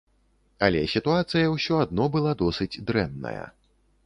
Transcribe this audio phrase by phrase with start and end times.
[0.67, 3.43] Але сітуацыя ўсё адно была досыць дрэнная.